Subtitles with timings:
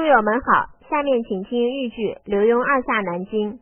[0.00, 3.52] 书友们好，下面请听豫剧《刘墉二下南京》。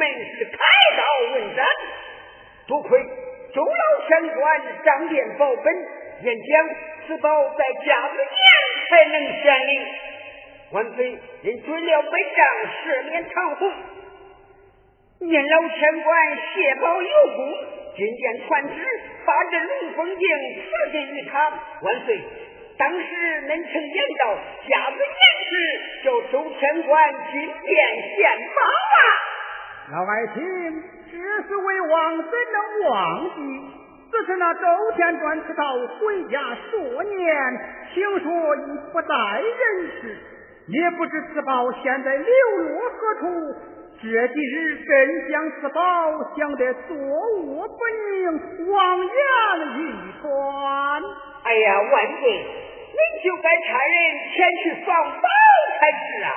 [0.00, 0.58] 门是开
[0.96, 1.02] 刀
[1.34, 1.66] 问斩。
[2.66, 2.98] 多亏
[3.54, 5.74] 周老天官掌殿保本，
[6.22, 6.68] 演讲。
[7.06, 7.28] 此宝
[7.58, 8.28] 在甲子年
[8.88, 9.86] 才能显灵，
[10.70, 12.46] 万岁因准了本账
[12.84, 13.72] 赦免唐红，
[15.18, 17.52] 念老千官谢宝有功，
[17.96, 21.50] 军殿传旨把这龙凤镜赐给于他。
[21.82, 22.20] 万岁，
[22.78, 23.06] 当时
[23.48, 24.38] 恁曾言道
[24.68, 27.78] 甲子年时叫周天官军殿
[28.14, 29.00] 献宝啊！
[29.92, 31.18] 老爱卿，这
[31.48, 33.40] 是为王怎能忘记？
[34.12, 34.60] 只是那周
[34.96, 35.64] 天转此道
[35.98, 37.36] 回家数年，
[37.92, 40.16] 听说已不在人世，
[40.68, 42.26] 也不知此宝现在流
[42.58, 43.54] 落何处。
[44.00, 45.80] 这几日真将此宝
[46.36, 47.78] 想得坐卧不
[48.10, 49.12] 宁，望眼
[49.76, 49.92] 欲
[50.22, 51.02] 穿。
[51.42, 53.94] 哎呀，万岁，您就该差人
[54.36, 55.28] 前去放宝
[55.80, 56.30] 才是啊！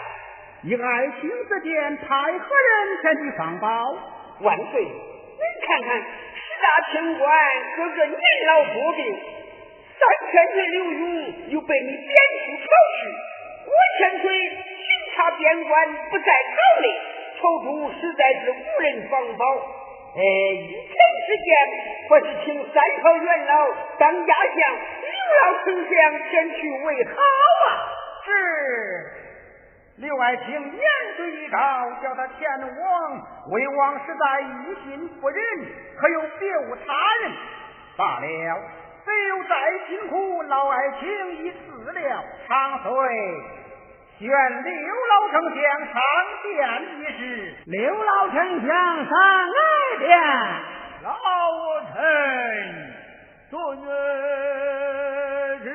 [0.65, 3.67] 以爱卿之见，太和人前去放宝？
[4.39, 6.00] 万岁，您看看。
[6.00, 7.27] 十大清官
[7.75, 8.17] 个个年
[8.48, 9.20] 老多病，
[10.00, 10.93] 三千岁刘墉
[11.50, 12.15] 又被你贬
[12.46, 12.65] 出朝
[12.96, 13.12] 去，
[13.67, 14.55] 五千岁巡
[15.13, 16.88] 查边关不在朝内，
[17.41, 19.46] 朝中实在是无人防保。
[20.15, 20.96] 哎，一天
[21.27, 21.51] 之间，
[22.08, 23.67] 或是请三朝元老
[24.00, 25.91] 当家相，刘老丞相
[26.32, 27.67] 前去为好啊！
[28.24, 29.23] 是。
[30.03, 30.62] 刘爱卿言
[31.15, 31.57] 罪一告，
[32.01, 32.69] 叫他前往。
[33.51, 35.39] 魏王实在一心不仁，
[35.98, 37.31] 可又别无他人？
[37.95, 38.25] 罢了，
[39.05, 39.55] 只有再
[39.88, 41.07] 辛苦，老爱卿
[41.38, 42.24] 已死了。
[42.50, 42.91] 长岁
[44.19, 44.27] 选
[44.63, 44.72] 刘
[45.10, 45.95] 老丞相上
[46.43, 46.51] 殿
[47.00, 48.67] 一事，刘老丞相
[49.05, 49.10] 上
[49.48, 49.55] 来
[50.00, 50.19] 殿，
[51.03, 51.10] 老
[51.93, 51.95] 臣
[53.50, 53.55] 遵
[55.63, 55.65] 旨。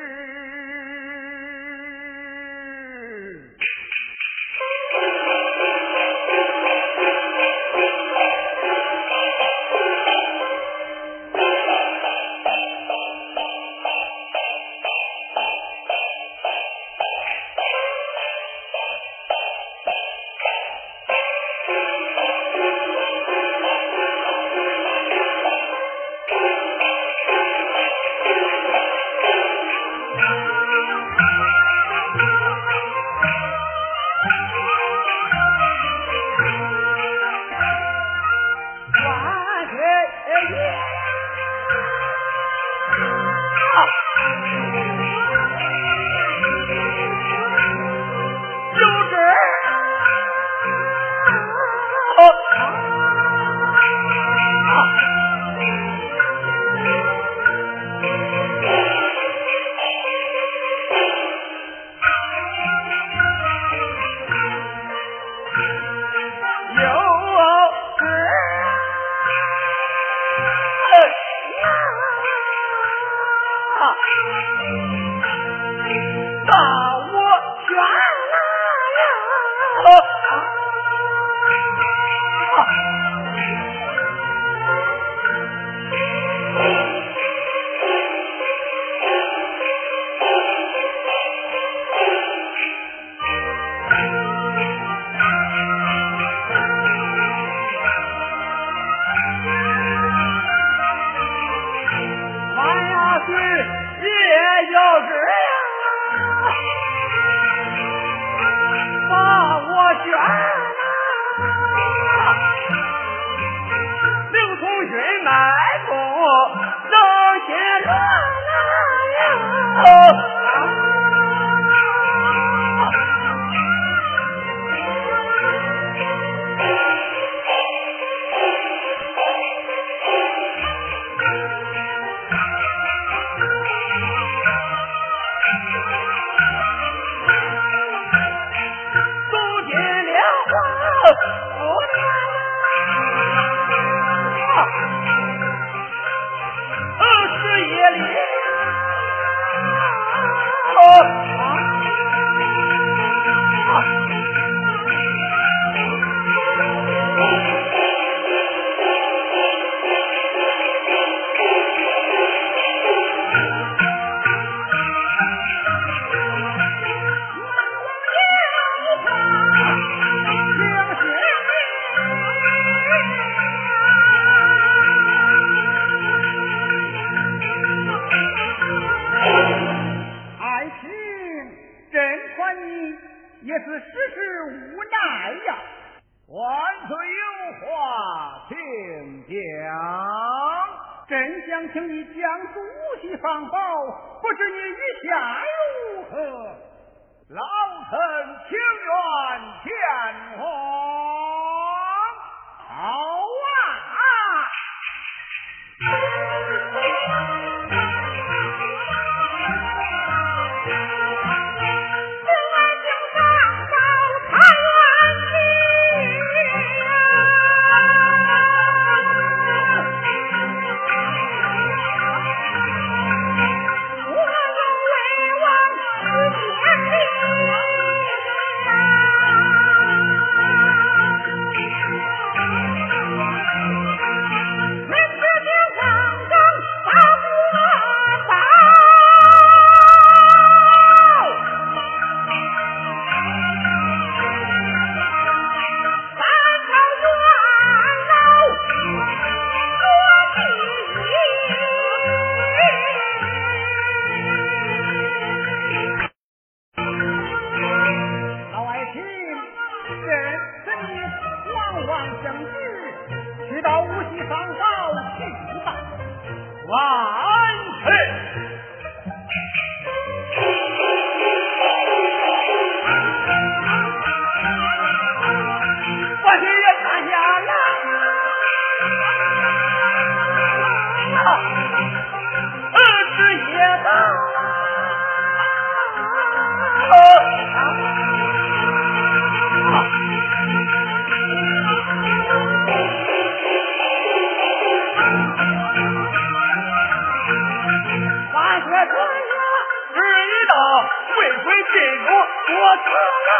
[302.10, 302.88] 我我错
[303.28, 303.30] 了，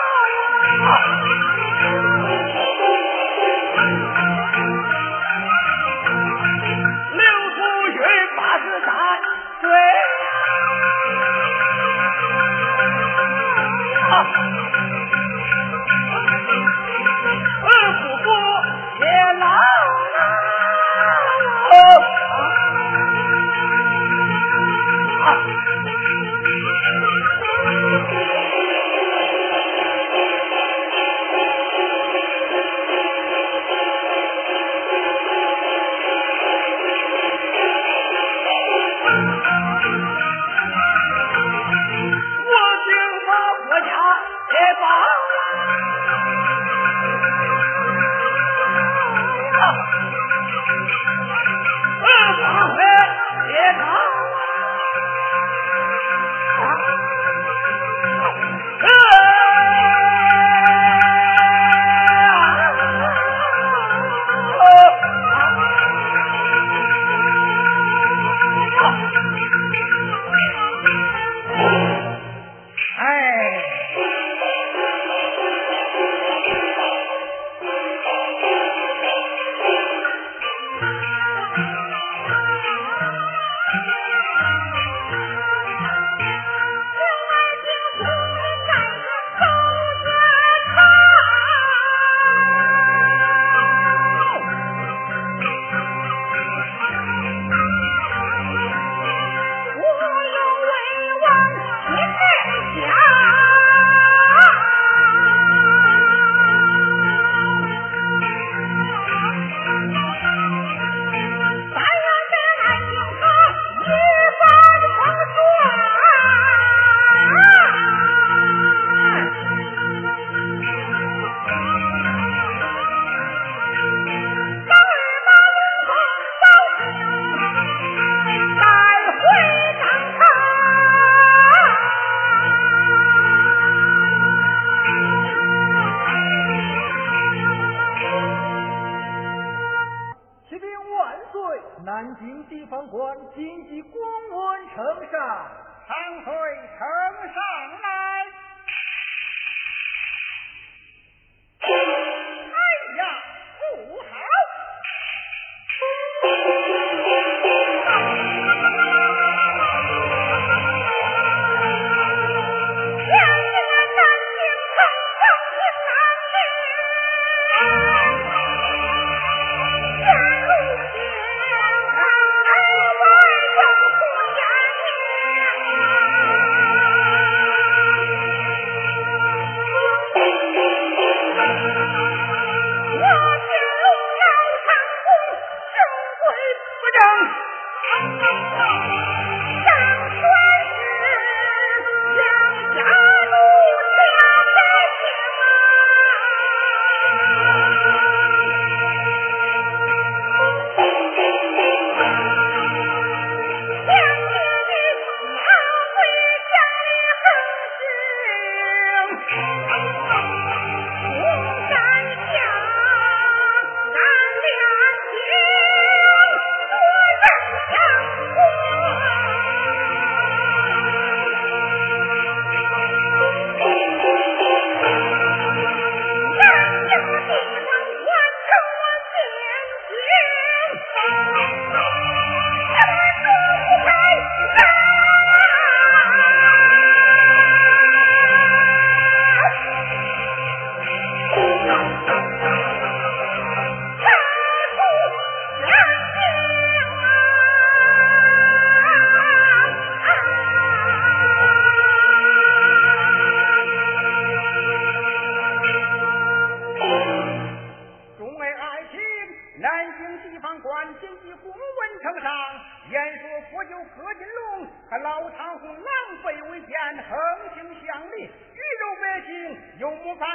[7.13, 7.21] 刘
[7.55, 7.59] 淑
[7.89, 7.97] 云
[8.37, 8.87] 八十三
[9.61, 9.65] 岁。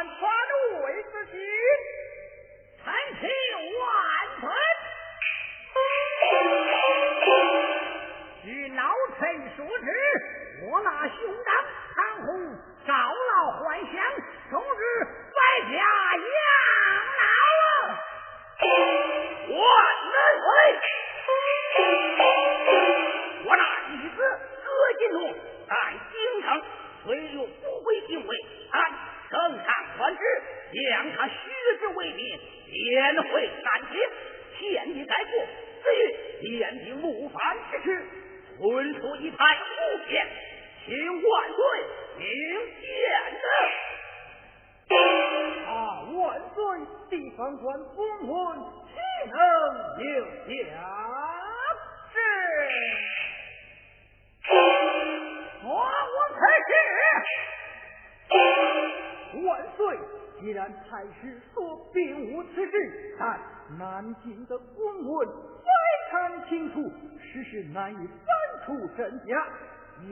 [0.03, 0.52] on Father.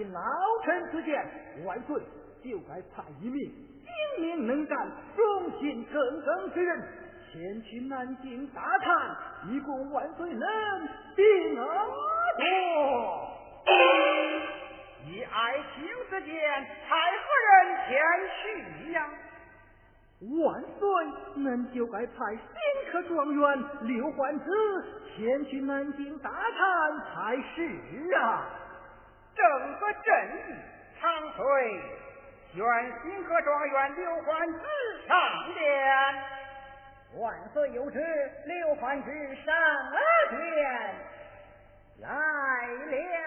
[0.05, 0.21] 老
[0.63, 1.23] 臣之见，
[1.65, 2.01] 万岁
[2.43, 3.39] 就该派一名
[3.83, 6.83] 精明能干、忠心耿耿之人
[7.31, 9.15] 前去南京打探，
[9.49, 10.49] 以供万岁能
[11.15, 11.65] 定额。
[15.07, 16.33] 以爱卿之见，
[16.87, 17.53] 派何人
[17.87, 17.89] 前
[18.37, 18.97] 去呀？
[20.43, 20.87] 万岁，
[21.37, 24.45] 恁就该派新科状元刘焕子
[25.15, 28.45] 前去南京打探才是啊！
[29.35, 30.13] 正个镇，
[30.99, 31.43] 长随
[32.53, 32.61] 选
[33.01, 34.59] 新科状元刘焕之
[35.07, 35.63] 上殿。
[37.17, 37.99] 万岁有旨，
[38.45, 39.53] 刘焕之上
[40.29, 40.95] 殿
[41.99, 43.21] 来了。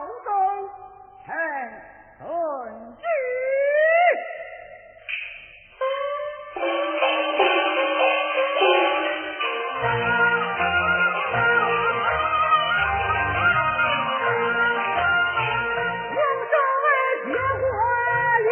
[0.00, 0.28] 老东
[1.26, 1.28] 顺，
[16.16, 16.82] 王生儿
[17.26, 17.28] 结
[17.60, 17.68] 婚
[18.46, 18.48] 了。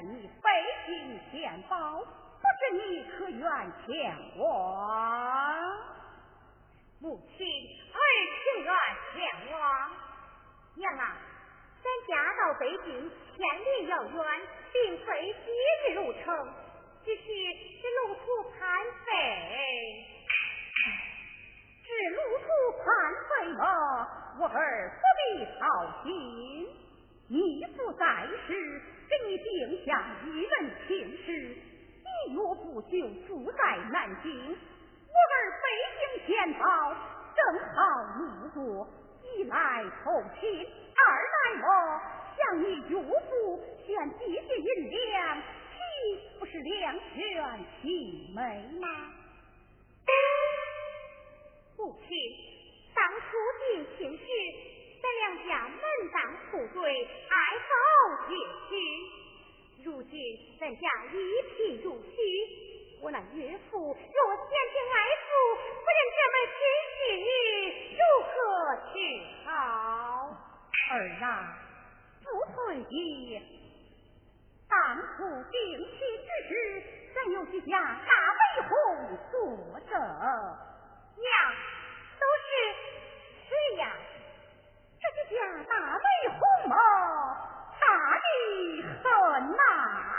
[0.00, 0.48] 你北
[0.86, 3.42] 京献宝，不知你可愿
[3.84, 5.76] 前往？
[7.00, 7.46] 母亲，
[7.92, 7.98] 儿
[8.42, 8.72] 情愿
[9.12, 9.60] 前往。
[10.76, 11.16] 娘啊，
[11.82, 14.16] 咱家到北京千里遥远，
[14.72, 15.38] 并非几
[15.90, 16.24] 日路程，
[17.04, 17.22] 只是
[17.82, 18.58] 这路途攀
[19.04, 19.08] 费。
[21.84, 22.46] 这路途
[22.78, 22.86] 攀
[23.28, 23.62] 费嘛，
[24.38, 25.60] 我儿不必操
[26.04, 26.06] 心。
[27.28, 31.56] 你父在时，给你定下一门亲事，
[32.04, 32.92] 你岳父就
[33.26, 35.66] 住在南京，我儿北
[35.98, 36.64] 京献宝，
[37.34, 37.40] 正
[37.74, 37.76] 好
[38.18, 38.22] 路
[38.54, 38.88] 过，
[39.22, 41.66] 一来投亲，二来我
[42.36, 45.78] 向你岳父献几件银两，岂
[46.38, 48.40] 不是两全其美
[48.78, 48.86] 吗？
[51.76, 52.10] 父亲，
[52.94, 53.26] 当初
[53.60, 54.24] 定亲时，
[55.00, 55.78] 咱两家门
[56.12, 56.16] 当
[56.50, 57.08] 户对，
[58.28, 58.34] 爱好结
[58.68, 58.70] 亲。
[59.84, 60.12] 如今
[60.60, 61.16] 咱家一
[61.56, 66.60] 贫如洗，我那岳父若嫌贫爱富，不认这门亲
[67.08, 68.28] 女，如何
[68.92, 68.94] 是
[69.46, 69.50] 好？
[70.90, 71.26] 儿啊，
[72.22, 72.56] 不对
[72.90, 73.40] 也。
[74.68, 74.76] 当
[75.16, 76.52] 初定亲之时，
[77.14, 78.72] 咱有几家大媒红
[79.32, 79.36] 作
[79.88, 79.92] 证。
[81.16, 81.26] 娘，
[82.20, 82.48] 都是
[83.48, 83.82] 谁呀？
[85.00, 86.76] 这几家大媒红嘛，
[87.98, 90.17] 大的很呐、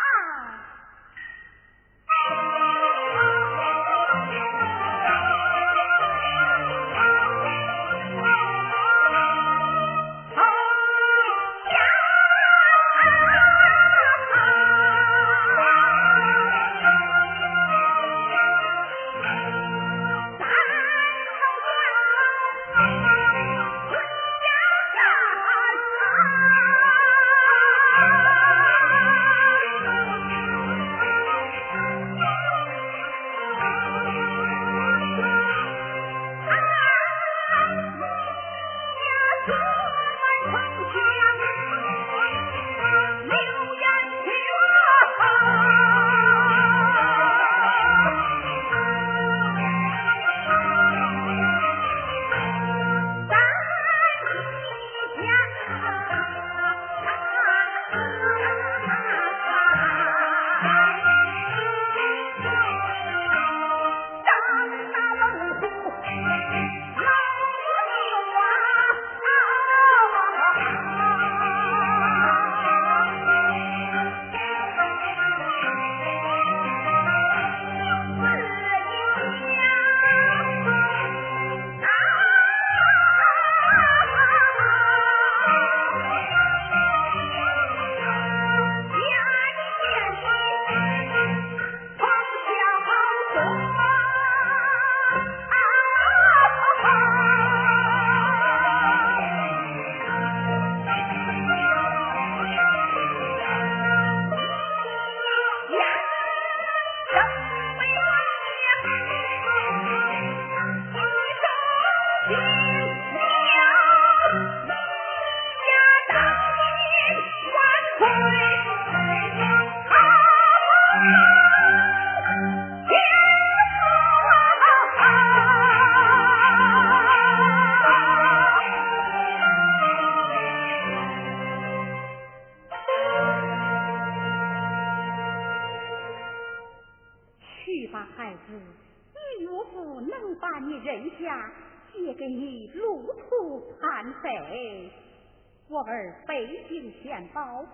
[147.34, 147.68] 宝，万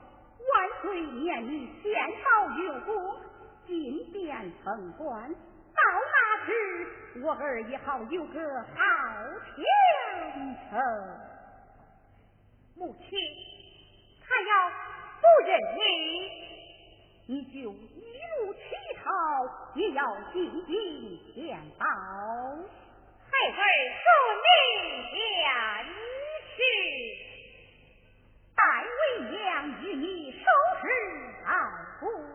[0.82, 3.16] 岁念你献宝有功，
[3.66, 5.34] 金殿封官。
[5.34, 5.82] 到
[6.12, 6.52] 那时，
[7.22, 8.74] 我儿也好有个好
[9.56, 9.64] 前
[10.70, 10.80] 程。
[12.76, 13.18] 母亲，
[14.28, 14.70] 他要
[15.22, 16.32] 不认你，
[17.28, 18.60] 你就一路乞
[19.04, 19.06] 讨。
[19.76, 21.86] 也要进京献宝。
[23.30, 23.54] 太尉
[24.00, 24.08] 遵
[24.46, 24.46] 命
[25.12, 25.14] 前
[26.56, 26.58] 去。
[28.56, 28.64] 待
[29.20, 30.46] 为娘与你收
[30.82, 30.88] 拾
[31.44, 32.35] 好过。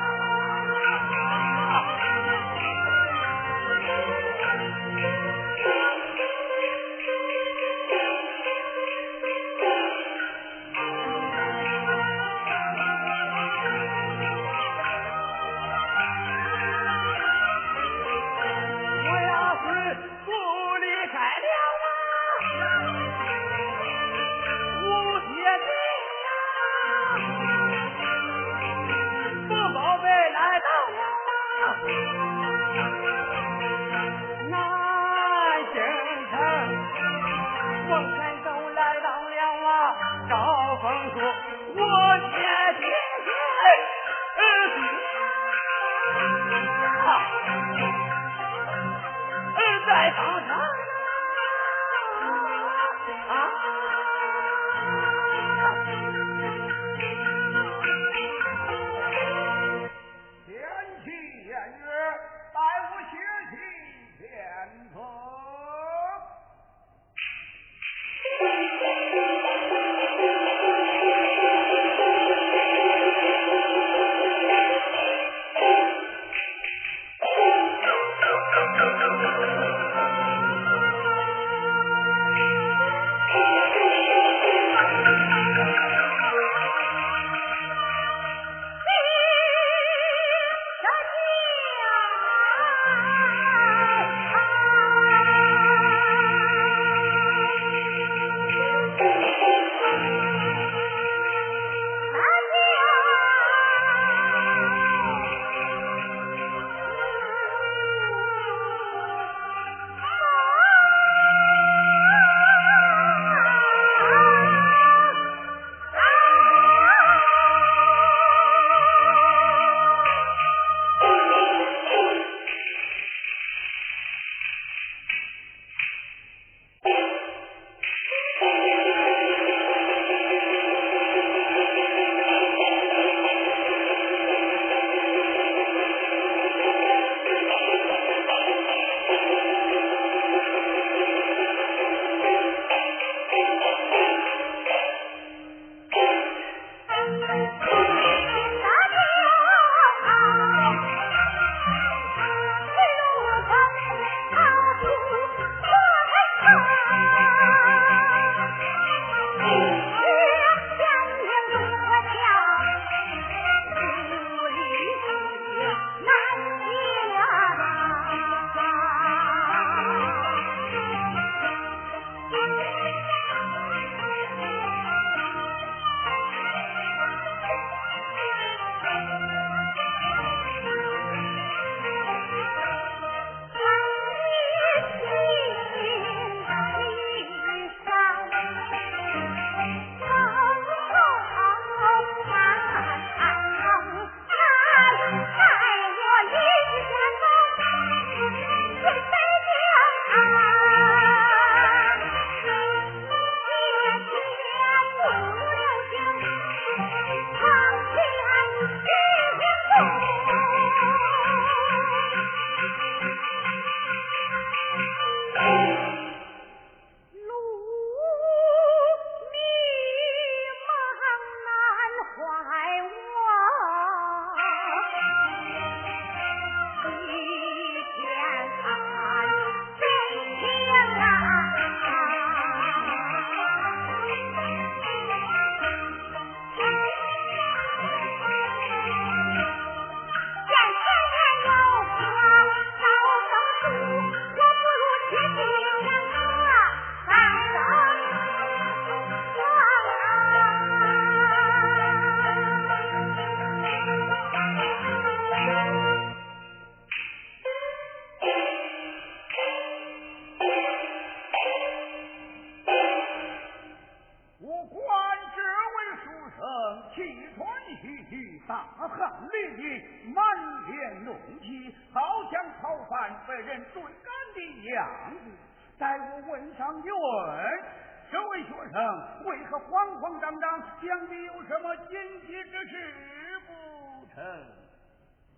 [280.81, 284.23] 想必有什么紧奇之事不成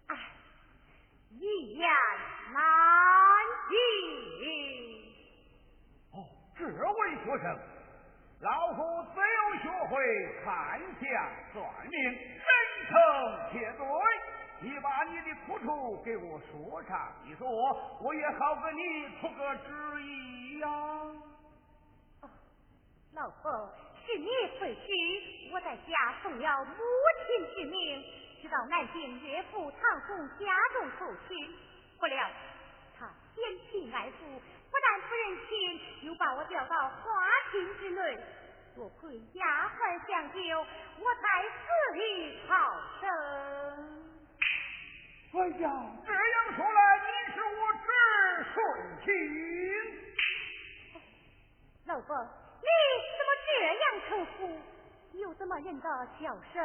[0.07, 0.15] 哎
[1.31, 1.89] 一言
[2.53, 2.63] 难
[3.69, 3.75] 尽
[6.11, 6.25] 哦
[6.57, 7.59] 这位学生
[8.39, 8.81] 老夫
[9.13, 9.95] 自有学会
[10.45, 11.03] 看相
[11.51, 12.47] 算命真
[12.87, 12.93] 诚
[13.51, 13.85] 且罪
[14.61, 17.45] 你把你的苦处给我说上一说
[18.01, 20.69] 我也好给你出个主意呀。
[23.13, 23.71] 老婆
[24.05, 24.27] 是你
[24.59, 26.83] 回去，我在家奉了母
[27.25, 28.03] 亲之命，
[28.41, 31.55] 直到南京岳父唐宋家中受亲。
[31.99, 32.29] 不料
[32.99, 38.17] 他奸弃爱父，不但不认亲，又把我调到花厅之内。
[38.75, 40.37] 多亏丫鬟相救，
[40.99, 42.51] 我才死里逃
[42.99, 43.03] 生。
[45.33, 45.65] 哎呀，
[46.05, 47.87] 这样说来，你是我之
[48.53, 48.55] 顺
[49.05, 49.07] 亲。
[51.85, 52.42] 老婆。
[52.63, 52.69] 你
[53.17, 54.59] 怎么这样称呼？
[55.19, 55.87] 又怎么认得
[56.19, 56.61] 小生？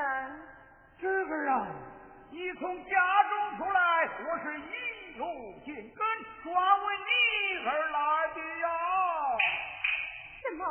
[0.99, 1.67] 侄儿啊，
[2.31, 5.25] 你从家中出来，我是一路
[5.65, 6.01] 紧跟，
[6.45, 7.09] 专为你
[7.67, 8.67] 而来的呀。
[10.43, 10.63] 什么？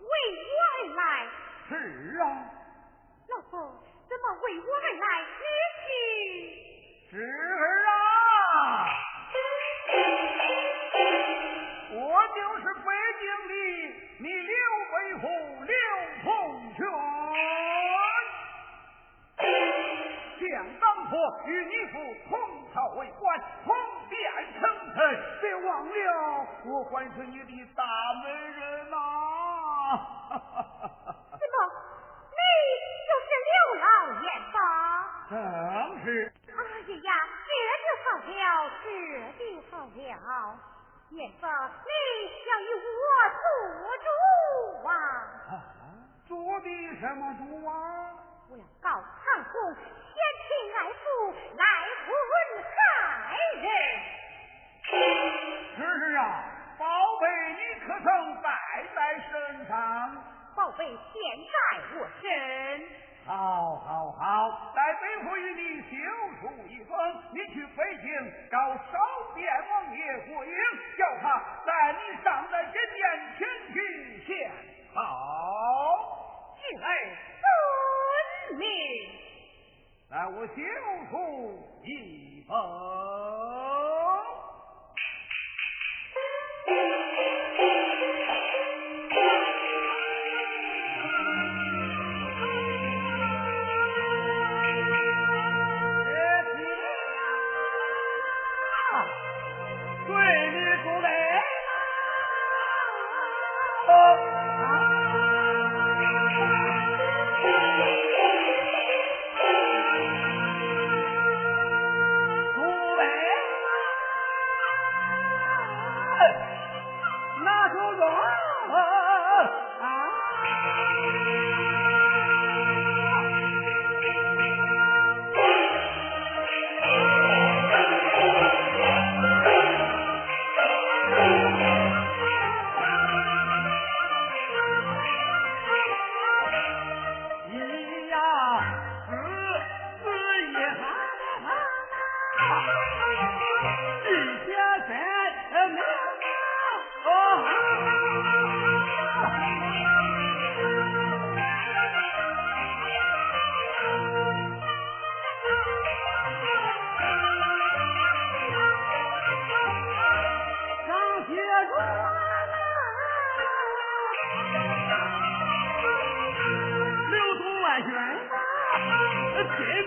[0.00, 0.06] 为
[0.44, 1.02] 我而来？
[1.68, 1.72] 是
[2.20, 2.22] 啊。
[3.28, 3.50] 老婆，
[4.08, 5.06] 怎么为我而来？
[5.38, 5.44] 你
[5.86, 5.88] 去。
[7.10, 7.90] 侄儿啊，
[11.94, 12.67] 我就是。
[21.46, 21.98] 与你父
[22.28, 22.38] 同
[22.72, 23.74] 朝为官，同
[24.08, 24.18] 殿
[24.54, 24.60] 称
[24.94, 24.96] 臣，
[25.40, 25.92] 别忘了
[26.64, 27.82] 我还是你的大
[28.22, 28.94] 美人呐！
[31.30, 31.56] 怎么？
[32.30, 32.40] 你
[33.08, 33.50] 就是刘
[33.80, 33.86] 老
[34.22, 34.56] 爷吧？
[35.30, 35.34] 正
[36.04, 36.32] 是。
[36.48, 37.10] 哎呀呀，
[37.44, 37.48] 这
[37.84, 38.30] 就好了，
[38.82, 38.86] 这
[39.38, 40.58] 就好了。
[41.10, 41.90] 爷子，你
[42.46, 43.06] 要与我
[43.38, 43.40] 做
[44.04, 44.06] 主
[44.88, 44.92] 啊！
[46.26, 46.28] 做
[46.60, 46.66] 的
[47.00, 47.70] 什么主啊？
[48.50, 49.56] 我要告汉公。
[50.78, 51.64] 来福，来
[52.06, 52.08] 福，
[52.78, 53.66] 来人！
[55.76, 55.78] 是
[56.14, 56.22] 啊，
[56.78, 56.86] 宝
[57.20, 58.06] 贝，你可曾
[58.40, 58.48] 带
[58.94, 58.98] 在
[59.28, 59.74] 身上？
[60.54, 61.20] 宝贝，现
[61.50, 61.56] 在
[61.98, 62.22] 我身。
[63.26, 63.34] 好，
[63.80, 65.90] 好，好，在，北府与你修
[66.40, 66.96] 书一封，
[67.32, 68.08] 你去北京
[68.48, 68.84] 找少
[69.34, 70.56] 殿王爷会应，
[70.96, 73.02] 叫他带你上在金殿
[73.36, 73.76] 前去
[74.24, 74.50] 献
[74.94, 75.00] 好。
[76.56, 76.86] 敬佩
[78.48, 78.68] 遵命。
[80.10, 80.54] 待我交
[81.10, 81.54] 出
[81.84, 82.58] 一封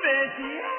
[0.03, 0.70] Betty.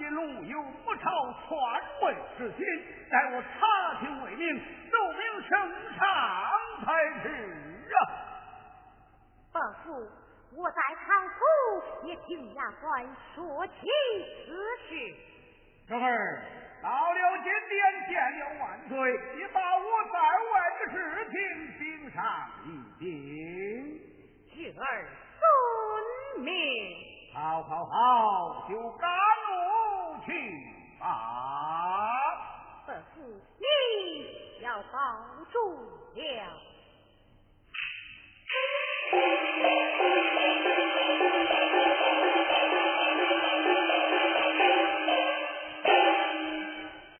[0.00, 1.48] 一路有不朝篡
[2.00, 2.64] 位之心，
[3.10, 4.58] 待我查清为明，
[4.90, 5.52] 奏明圣
[5.98, 6.02] 上
[6.82, 6.86] 才
[7.22, 7.28] 是。
[7.92, 8.00] 啊！
[9.52, 10.08] 伯父
[10.56, 11.38] 我在堂府
[12.06, 13.74] 也听衙官说起
[14.46, 14.48] 此
[14.88, 15.94] 事。
[15.94, 16.42] 儿
[16.82, 17.76] 到了今天，
[18.08, 18.96] 见了万岁，
[19.36, 20.16] 你把我在
[20.50, 20.96] 外的事
[21.28, 21.36] 情
[21.78, 22.18] 禀上
[22.64, 22.66] 一
[22.98, 23.04] 禀。
[24.78, 24.82] 儿
[25.38, 26.48] 遵命。
[27.32, 29.08] 好好好，就敢
[29.46, 29.89] 怒。
[30.24, 30.66] 去
[30.98, 31.06] 吧，
[32.86, 34.96] 这次你要保
[35.52, 35.54] 住
[36.14, 36.20] 了。